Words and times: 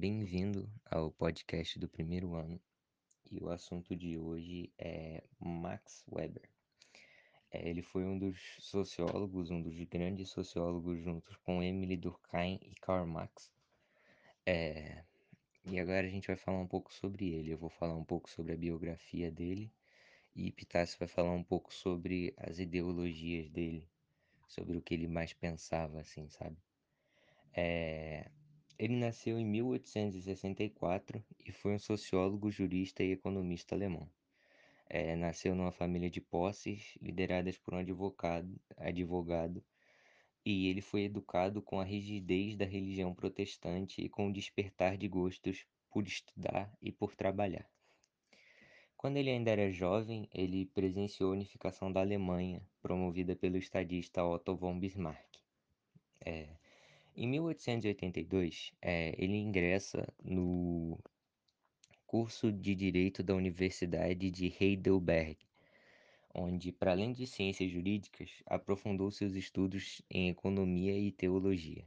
bem-vindo 0.00 0.66
ao 0.90 1.10
podcast 1.10 1.78
do 1.78 1.86
primeiro 1.86 2.34
ano. 2.34 2.58
E 3.30 3.38
o 3.38 3.50
assunto 3.50 3.94
de 3.94 4.16
hoje 4.16 4.72
é 4.78 5.22
Max 5.38 6.02
Weber. 6.10 6.48
É, 7.50 7.68
ele 7.68 7.82
foi 7.82 8.04
um 8.04 8.18
dos 8.18 8.56
sociólogos, 8.60 9.50
um 9.50 9.60
dos 9.60 9.78
grandes 9.80 10.30
sociólogos, 10.30 11.02
juntos 11.02 11.36
com 11.44 11.62
Emily 11.62 11.98
Durkheim 11.98 12.58
e 12.62 12.74
Karl 12.76 13.06
Marx. 13.06 13.52
É, 14.46 15.04
e 15.66 15.78
agora 15.78 16.06
a 16.06 16.10
gente 16.10 16.28
vai 16.28 16.36
falar 16.36 16.60
um 16.60 16.66
pouco 16.66 16.90
sobre 16.94 17.34
ele. 17.34 17.50
Eu 17.52 17.58
vou 17.58 17.68
falar 17.68 17.94
um 17.94 18.04
pouco 18.04 18.30
sobre 18.30 18.54
a 18.54 18.56
biografia 18.56 19.30
dele 19.30 19.70
e 20.34 20.50
Pitácio 20.50 20.98
vai 20.98 21.08
falar 21.08 21.32
um 21.32 21.44
pouco 21.44 21.74
sobre 21.74 22.32
as 22.38 22.58
ideologias 22.58 23.50
dele, 23.50 23.86
sobre 24.48 24.78
o 24.78 24.80
que 24.80 24.94
ele 24.94 25.06
mais 25.06 25.34
pensava, 25.34 26.00
assim, 26.00 26.26
sabe? 26.30 26.56
É, 27.52 28.30
ele 28.80 28.96
nasceu 28.96 29.38
em 29.38 29.44
1864 29.44 31.22
e 31.44 31.52
foi 31.52 31.74
um 31.74 31.78
sociólogo, 31.78 32.50
jurista 32.50 33.04
e 33.04 33.12
economista 33.12 33.74
alemão. 33.74 34.08
É, 34.88 35.14
nasceu 35.14 35.54
numa 35.54 35.70
família 35.70 36.08
de 36.08 36.18
posses 36.18 36.96
lideradas 36.98 37.58
por 37.58 37.74
um 37.74 37.76
advogado, 37.76 38.58
advogado 38.78 39.62
e 40.46 40.66
ele 40.68 40.80
foi 40.80 41.02
educado 41.02 41.60
com 41.60 41.78
a 41.78 41.84
rigidez 41.84 42.56
da 42.56 42.64
religião 42.64 43.14
protestante 43.14 44.00
e 44.00 44.08
com 44.08 44.28
o 44.28 44.32
despertar 44.32 44.96
de 44.96 45.06
gostos 45.08 45.66
por 45.90 46.06
estudar 46.06 46.72
e 46.80 46.90
por 46.90 47.14
trabalhar. 47.14 47.68
Quando 48.96 49.18
ele 49.18 49.28
ainda 49.28 49.50
era 49.50 49.70
jovem, 49.70 50.26
ele 50.32 50.64
presenciou 50.64 51.28
a 51.28 51.34
unificação 51.34 51.92
da 51.92 52.00
Alemanha, 52.00 52.66
promovida 52.80 53.36
pelo 53.36 53.58
estadista 53.58 54.24
Otto 54.24 54.56
von 54.56 54.80
Bismarck. 54.80 55.38
É, 56.24 56.48
em 57.16 57.26
1882, 57.28 58.72
é, 58.80 59.14
ele 59.18 59.36
ingressa 59.36 60.06
no 60.22 60.98
curso 62.06 62.50
de 62.50 62.74
Direito 62.74 63.22
da 63.22 63.34
Universidade 63.34 64.30
de 64.30 64.52
Heidelberg, 64.60 65.36
onde, 66.34 66.72
para 66.72 66.92
além 66.92 67.12
de 67.12 67.26
ciências 67.26 67.70
jurídicas, 67.70 68.30
aprofundou 68.46 69.10
seus 69.10 69.34
estudos 69.34 70.02
em 70.10 70.28
economia 70.28 70.96
e 70.98 71.10
teologia. 71.10 71.86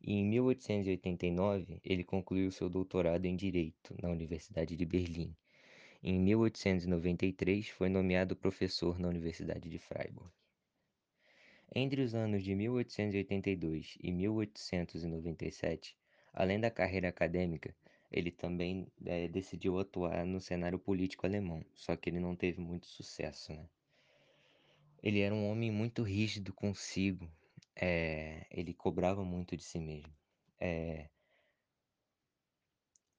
E 0.00 0.14
em 0.14 0.24
1889, 0.24 1.80
ele 1.84 2.04
concluiu 2.04 2.50
seu 2.50 2.68
doutorado 2.68 3.24
em 3.24 3.36
Direito 3.36 3.94
na 4.02 4.10
Universidade 4.10 4.76
de 4.76 4.84
Berlim. 4.84 5.34
Em 6.02 6.18
1893, 6.18 7.68
foi 7.68 7.88
nomeado 7.88 8.34
professor 8.34 8.98
na 8.98 9.08
Universidade 9.08 9.68
de 9.68 9.78
Freiburg. 9.78 10.30
Entre 11.74 12.02
os 12.02 12.14
anos 12.14 12.44
de 12.44 12.54
1882 12.54 13.96
e 14.02 14.12
1897, 14.12 15.96
além 16.34 16.60
da 16.60 16.70
carreira 16.70 17.08
acadêmica, 17.08 17.74
ele 18.10 18.30
também 18.30 18.86
é, 19.06 19.26
decidiu 19.26 19.78
atuar 19.78 20.26
no 20.26 20.38
cenário 20.38 20.78
político 20.78 21.24
alemão, 21.24 21.64
só 21.74 21.96
que 21.96 22.10
ele 22.10 22.20
não 22.20 22.36
teve 22.36 22.60
muito 22.60 22.86
sucesso, 22.86 23.54
né? 23.54 23.66
Ele 25.02 25.20
era 25.20 25.34
um 25.34 25.50
homem 25.50 25.70
muito 25.70 26.02
rígido 26.02 26.52
consigo, 26.52 27.26
é, 27.74 28.46
ele 28.50 28.74
cobrava 28.74 29.24
muito 29.24 29.56
de 29.56 29.64
si 29.64 29.80
mesmo. 29.80 30.12
É, 30.60 31.08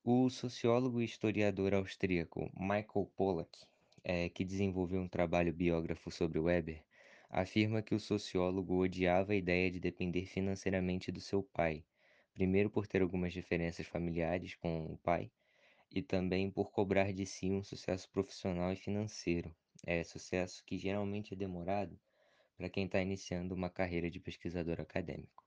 o 0.04 0.30
sociólogo 0.30 1.02
e 1.02 1.06
historiador 1.06 1.74
austríaco 1.74 2.52
Michael 2.56 3.12
Pollack, 3.16 3.66
que 4.36 4.46
desenvolveu 4.46 5.02
um 5.02 5.08
trabalho 5.08 5.52
biógrafo 5.54 6.12
sobre 6.12 6.38
Weber, 6.38 6.84
afirma 7.30 7.82
que 7.82 7.96
o 7.96 8.00
sociólogo 8.00 8.78
odiava 8.78 9.34
a 9.34 9.36
ideia 9.36 9.72
de 9.72 9.80
depender 9.80 10.26
financeiramente 10.26 11.12
do 11.12 11.20
seu 11.22 11.44
pai, 11.44 11.84
primeiro 12.34 12.70
por 12.70 12.88
ter 12.88 13.02
algumas 13.02 13.34
diferenças 13.34 13.86
familiares 13.86 14.56
com 14.56 14.86
o 14.86 14.98
pai 14.98 15.32
e 15.92 16.02
também 16.02 16.50
por 16.50 16.72
cobrar 16.72 17.14
de 17.14 17.26
si 17.26 17.52
um 17.52 17.64
sucesso 17.64 18.10
profissional 18.10 18.72
e 18.74 18.76
financeiro, 18.76 19.56
é 19.86 20.04
sucesso 20.04 20.64
que 20.66 20.78
geralmente 20.78 21.34
é 21.34 21.38
demorado 21.38 22.00
para 22.58 22.70
quem 22.70 22.86
está 22.86 23.02
iniciando 23.02 23.54
uma 23.54 23.70
carreira 23.70 24.10
de 24.10 24.20
pesquisador 24.20 24.80
acadêmico. 24.80 25.44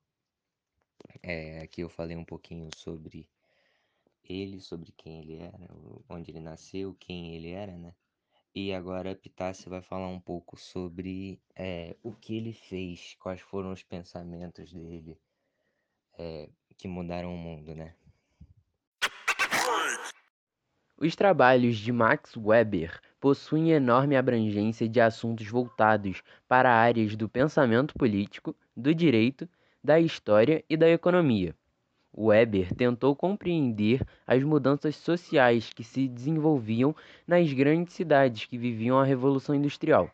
É, 1.23 1.61
aqui 1.61 1.81
eu 1.81 1.89
falei 1.89 2.17
um 2.17 2.25
pouquinho 2.25 2.69
sobre 2.77 3.29
ele, 4.25 4.61
sobre 4.61 4.93
quem 4.93 5.21
ele 5.21 5.37
era, 5.37 5.69
onde 6.09 6.31
ele 6.31 6.41
nasceu, 6.41 6.95
quem 6.95 7.35
ele 7.35 7.51
era, 7.51 7.77
né? 7.77 7.95
E 8.59 8.73
agora 8.73 9.15
Pitácio 9.15 9.69
vai 9.69 9.83
falar 9.83 10.09
um 10.09 10.19
pouco 10.19 10.57
sobre 10.57 11.39
é, 11.55 11.95
o 12.03 12.11
que 12.11 12.35
ele 12.35 12.55
fez, 12.55 13.15
quais 13.21 13.39
foram 13.39 13.71
os 13.71 13.83
pensamentos 13.83 14.73
dele 14.73 15.21
é, 16.19 16.49
que 16.79 16.89
mudaram 16.89 17.35
o 17.35 17.37
mundo, 17.37 17.75
né? 17.75 17.95
Os 20.97 21.15
trabalhos 21.15 21.77
de 21.77 21.93
Max 21.93 22.35
Weber 22.35 22.99
possuem 23.21 23.73
enorme 23.73 24.17
abrangência 24.17 24.89
de 24.89 25.03
assuntos 25.03 25.47
voltados 25.47 26.23
para 26.49 26.73
áreas 26.73 27.15
do 27.15 27.29
pensamento 27.29 27.93
político, 27.93 28.57
do 28.75 28.95
direito, 28.95 29.47
da 29.85 30.01
história 30.01 30.65
e 30.67 30.79
da 30.79 30.89
economia. 30.89 31.55
Weber 32.17 32.75
tentou 32.75 33.15
compreender 33.15 34.01
as 34.27 34.43
mudanças 34.43 34.97
sociais 34.97 35.73
que 35.75 35.85
se 35.85 36.09
desenvolviam 36.09 36.97
nas 37.27 37.53
grandes 37.53 37.95
cidades 37.95 38.47
que 38.47 38.57
viviam 38.57 38.99
a 38.99 39.05
Revolução 39.05 39.55
Industrial. 39.55 40.11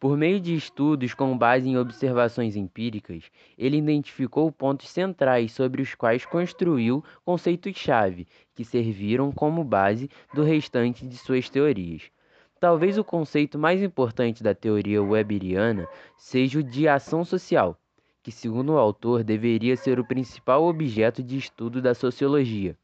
Por 0.00 0.16
meio 0.16 0.40
de 0.40 0.54
estudos 0.54 1.14
com 1.14 1.36
base 1.36 1.68
em 1.68 1.76
observações 1.76 2.56
empíricas, 2.56 3.24
ele 3.56 3.76
identificou 3.76 4.50
pontos 4.50 4.88
centrais 4.88 5.52
sobre 5.52 5.82
os 5.82 5.94
quais 5.94 6.24
construiu 6.26 7.04
conceitos-chave 7.24 8.26
que 8.54 8.64
serviram 8.64 9.30
como 9.30 9.62
base 9.62 10.10
do 10.32 10.42
restante 10.42 11.06
de 11.06 11.16
suas 11.16 11.48
teorias. 11.48 12.10
Talvez 12.58 12.96
o 12.96 13.04
conceito 13.04 13.58
mais 13.58 13.82
importante 13.82 14.42
da 14.42 14.54
teoria 14.54 15.02
weberiana 15.02 15.86
seja 16.16 16.58
o 16.58 16.62
de 16.62 16.88
ação 16.88 17.24
social 17.24 17.78
que, 18.24 18.32
segundo 18.32 18.72
o 18.72 18.78
autor, 18.78 19.22
deveria 19.22 19.76
ser 19.76 20.00
o 20.00 20.04
principal 20.04 20.64
objeto 20.64 21.22
de 21.22 21.36
estudo 21.36 21.82
da 21.82 21.94
sociologia. 21.94 22.74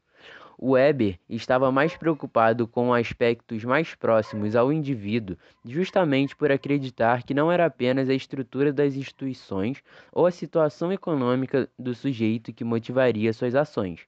Weber 0.61 1.17
estava 1.27 1.71
mais 1.71 1.97
preocupado 1.97 2.67
com 2.67 2.93
aspectos 2.93 3.63
mais 3.65 3.95
próximos 3.95 4.55
ao 4.55 4.71
indivíduo, 4.71 5.35
justamente 5.65 6.35
por 6.35 6.51
acreditar 6.51 7.23
que 7.23 7.33
não 7.33 7.51
era 7.51 7.65
apenas 7.65 8.07
a 8.07 8.13
estrutura 8.13 8.71
das 8.71 8.95
instituições 8.95 9.81
ou 10.13 10.27
a 10.27 10.31
situação 10.31 10.93
econômica 10.93 11.67
do 11.77 11.95
sujeito 11.95 12.53
que 12.53 12.63
motivaria 12.63 13.33
suas 13.33 13.55
ações. 13.55 14.01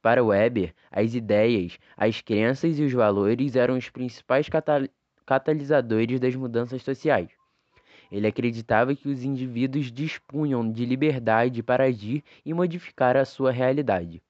Para 0.00 0.24
Weber, 0.24 0.74
as 0.90 1.14
ideias, 1.14 1.78
as 1.94 2.22
crenças 2.22 2.78
e 2.78 2.82
os 2.82 2.92
valores 2.94 3.54
eram 3.54 3.76
os 3.76 3.90
principais 3.90 4.48
catalisadores 5.26 6.18
das 6.18 6.34
mudanças 6.34 6.82
sociais. 6.82 7.41
Ele 8.12 8.26
acreditava 8.26 8.94
que 8.94 9.08
os 9.08 9.24
indivíduos 9.24 9.90
dispunham 9.90 10.70
de 10.70 10.84
liberdade 10.84 11.62
para 11.62 11.84
agir 11.84 12.22
e 12.44 12.52
modificar 12.52 13.16
a 13.16 13.24
sua 13.24 13.50
realidade. 13.50 14.22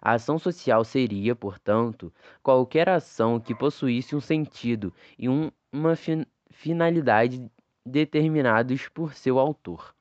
A 0.00 0.12
ação 0.12 0.38
social 0.38 0.82
seria, 0.82 1.36
portanto, 1.36 2.10
qualquer 2.42 2.88
ação 2.88 3.38
que 3.38 3.54
possuísse 3.54 4.16
um 4.16 4.20
sentido 4.20 4.90
e 5.18 5.28
um, 5.28 5.50
uma 5.70 5.94
fin 5.94 6.24
finalidade 6.50 7.44
determinados 7.84 8.88
por 8.88 9.12
seu 9.12 9.38
autor. 9.38 9.94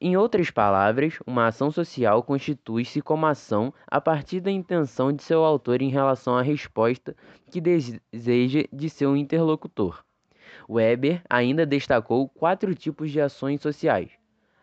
Em 0.00 0.16
outras 0.16 0.50
palavras, 0.50 1.18
uma 1.26 1.46
ação 1.46 1.70
social 1.70 2.22
constitui-se 2.22 3.02
como 3.02 3.26
ação 3.26 3.74
a 3.86 4.00
partir 4.00 4.40
da 4.40 4.50
intenção 4.50 5.12
de 5.12 5.22
seu 5.22 5.44
autor 5.44 5.82
em 5.82 5.90
relação 5.90 6.38
à 6.38 6.40
resposta 6.40 7.14
que 7.50 7.60
deseja 7.60 8.64
de 8.72 8.88
seu 8.88 9.14
interlocutor. 9.14 10.02
Weber 10.70 11.20
ainda 11.28 11.66
destacou 11.66 12.28
quatro 12.28 12.72
tipos 12.76 13.10
de 13.10 13.20
ações 13.20 13.60
sociais. 13.60 14.12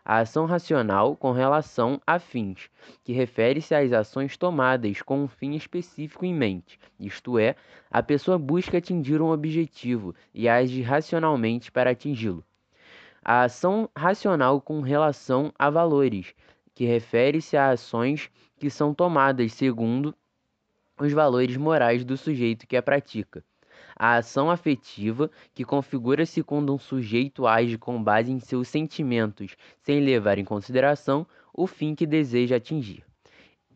A 0.02 0.20
ação 0.20 0.46
racional 0.46 1.14
com 1.14 1.32
relação 1.32 2.00
a 2.06 2.18
fins, 2.18 2.70
que 3.04 3.12
refere-se 3.12 3.74
às 3.74 3.92
ações 3.92 4.34
tomadas 4.34 5.02
com 5.02 5.24
um 5.24 5.28
fim 5.28 5.54
específico 5.54 6.24
em 6.24 6.32
mente, 6.32 6.80
isto 6.98 7.38
é, 7.38 7.54
a 7.90 8.02
pessoa 8.02 8.38
busca 8.38 8.78
atingir 8.78 9.20
um 9.20 9.30
objetivo 9.30 10.14
e 10.32 10.48
age 10.48 10.80
racionalmente 10.80 11.70
para 11.70 11.90
atingi-lo. 11.90 12.42
A 13.22 13.42
ação 13.42 13.90
racional 13.94 14.62
com 14.62 14.80
relação 14.80 15.52
a 15.58 15.68
valores, 15.68 16.34
que 16.74 16.86
refere-se 16.86 17.54
a 17.54 17.68
ações 17.68 18.30
que 18.56 18.70
são 18.70 18.94
tomadas 18.94 19.52
segundo 19.52 20.14
os 20.98 21.12
valores 21.12 21.58
morais 21.58 22.02
do 22.02 22.16
sujeito 22.16 22.66
que 22.66 22.78
a 22.78 22.82
pratica. 22.82 23.44
A 23.98 24.14
ação 24.14 24.48
afetiva, 24.48 25.28
que 25.52 25.64
configura-se 25.64 26.40
quando 26.44 26.72
um 26.72 26.78
sujeito 26.78 27.48
age 27.48 27.76
com 27.76 28.00
base 28.00 28.30
em 28.30 28.38
seus 28.38 28.68
sentimentos, 28.68 29.56
sem 29.82 29.98
levar 29.98 30.38
em 30.38 30.44
consideração 30.44 31.26
o 31.52 31.66
fim 31.66 31.96
que 31.96 32.06
deseja 32.06 32.56
atingir. 32.56 33.04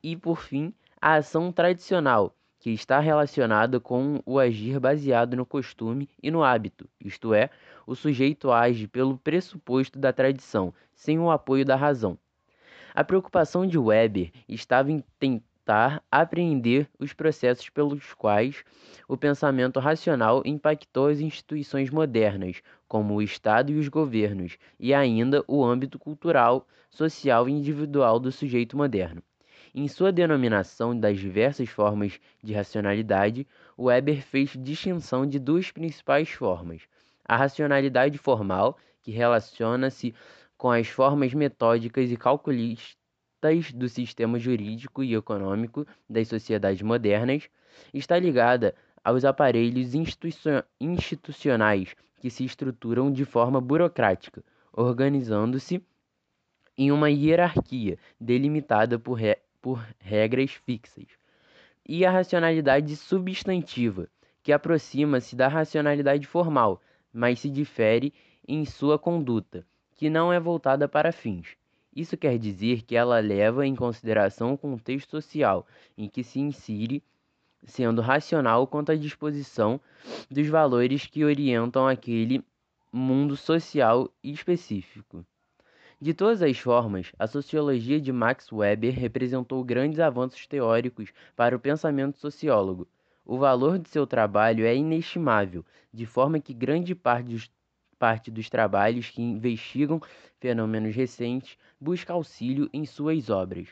E, 0.00 0.16
por 0.16 0.40
fim, 0.40 0.72
a 1.00 1.14
ação 1.14 1.50
tradicional, 1.50 2.36
que 2.60 2.70
está 2.70 3.00
relacionada 3.00 3.80
com 3.80 4.22
o 4.24 4.38
agir 4.38 4.78
baseado 4.78 5.36
no 5.36 5.44
costume 5.44 6.08
e 6.22 6.30
no 6.30 6.44
hábito, 6.44 6.88
isto 7.00 7.34
é, 7.34 7.50
o 7.84 7.96
sujeito 7.96 8.52
age 8.52 8.86
pelo 8.86 9.18
pressuposto 9.18 9.98
da 9.98 10.12
tradição, 10.12 10.72
sem 10.94 11.18
o 11.18 11.32
apoio 11.32 11.64
da 11.64 11.74
razão. 11.74 12.16
A 12.94 13.02
preocupação 13.02 13.66
de 13.66 13.76
Weber 13.76 14.30
estava 14.48 14.92
em 14.92 15.02
tentar 15.18 15.51
apreender 16.10 16.88
os 16.98 17.12
processos 17.12 17.68
pelos 17.68 18.12
quais 18.14 18.64
o 19.06 19.16
pensamento 19.16 19.78
racional 19.78 20.42
impactou 20.44 21.06
as 21.06 21.20
instituições 21.20 21.90
modernas, 21.90 22.62
como 22.88 23.14
o 23.14 23.22
Estado 23.22 23.70
e 23.70 23.78
os 23.78 23.88
governos, 23.88 24.58
e 24.78 24.92
ainda 24.92 25.44
o 25.46 25.64
âmbito 25.64 25.98
cultural, 25.98 26.66
social 26.90 27.48
e 27.48 27.52
individual 27.52 28.18
do 28.18 28.32
sujeito 28.32 28.76
moderno. 28.76 29.22
Em 29.74 29.88
sua 29.88 30.12
denominação 30.12 30.98
das 30.98 31.18
diversas 31.18 31.68
formas 31.68 32.20
de 32.42 32.52
racionalidade, 32.52 33.46
Weber 33.78 34.20
fez 34.22 34.50
distinção 34.50 35.26
de 35.26 35.38
duas 35.38 35.70
principais 35.70 36.28
formas: 36.28 36.82
a 37.24 37.36
racionalidade 37.36 38.18
formal, 38.18 38.76
que 39.00 39.10
relaciona-se 39.10 40.14
com 40.58 40.70
as 40.70 40.88
formas 40.88 41.32
metódicas 41.32 42.10
e 42.10 42.16
calculistas 43.42 43.72
do 43.72 43.88
sistema 43.88 44.38
jurídico 44.38 45.02
e 45.02 45.14
econômico 45.14 45.84
das 46.08 46.28
sociedades 46.28 46.80
modernas, 46.80 47.48
está 47.92 48.16
ligada 48.18 48.74
aos 49.02 49.24
aparelhos 49.24 49.94
institucionais 50.80 51.96
que 52.20 52.30
se 52.30 52.44
estruturam 52.44 53.10
de 53.10 53.24
forma 53.24 53.60
burocrática, 53.60 54.44
organizando-se 54.72 55.82
em 56.78 56.92
uma 56.92 57.10
hierarquia 57.10 57.98
delimitada 58.20 58.98
por, 58.98 59.14
re 59.14 59.36
por 59.60 59.84
regras 59.98 60.52
fixas. 60.52 61.06
E 61.86 62.06
a 62.06 62.10
racionalidade 62.12 62.94
substantiva, 62.96 64.08
que 64.42 64.52
aproxima-se 64.52 65.34
da 65.34 65.48
racionalidade 65.48 66.26
formal, 66.26 66.80
mas 67.12 67.40
se 67.40 67.50
difere 67.50 68.14
em 68.46 68.64
sua 68.64 68.98
conduta, 68.98 69.66
que 69.96 70.08
não 70.08 70.32
é 70.32 70.38
voltada 70.38 70.88
para 70.88 71.12
fins. 71.12 71.56
Isso 71.94 72.16
quer 72.16 72.38
dizer 72.38 72.82
que 72.82 72.96
ela 72.96 73.20
leva 73.20 73.66
em 73.66 73.76
consideração 73.76 74.54
o 74.54 74.58
contexto 74.58 75.10
social 75.10 75.66
em 75.96 76.08
que 76.08 76.24
se 76.24 76.40
insere 76.40 77.02
sendo 77.64 78.00
racional 78.00 78.66
quanto 78.66 78.92
à 78.92 78.96
disposição 78.96 79.80
dos 80.30 80.48
valores 80.48 81.06
que 81.06 81.24
orientam 81.24 81.86
aquele 81.86 82.42
mundo 82.92 83.36
social 83.36 84.10
específico. 84.22 85.24
De 86.00 86.12
todas 86.12 86.42
as 86.42 86.58
formas, 86.58 87.12
a 87.16 87.28
sociologia 87.28 88.00
de 88.00 88.10
Max 88.10 88.50
Weber 88.50 88.98
representou 88.98 89.62
grandes 89.62 90.00
avanços 90.00 90.46
teóricos 90.46 91.12
para 91.36 91.54
o 91.54 91.60
pensamento 91.60 92.18
sociólogo. 92.18 92.88
O 93.24 93.38
valor 93.38 93.78
de 93.78 93.88
seu 93.88 94.04
trabalho 94.04 94.66
é 94.66 94.74
inestimável, 94.74 95.64
de 95.92 96.04
forma 96.04 96.40
que 96.40 96.52
grande 96.52 96.92
parte 96.92 97.28
dos, 97.28 97.50
parte 98.02 98.32
dos 98.32 98.50
trabalhos 98.50 99.10
que 99.10 99.22
investigam 99.22 100.00
fenômenos 100.40 100.92
recentes 100.92 101.56
busca 101.80 102.12
auxílio 102.12 102.68
em 102.72 102.84
suas 102.84 103.30
obras. 103.30 103.68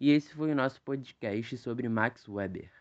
E 0.00 0.10
esse 0.10 0.34
foi 0.34 0.50
o 0.50 0.54
nosso 0.56 0.82
podcast 0.82 1.56
sobre 1.58 1.88
Max 1.88 2.26
Weber. 2.26 2.77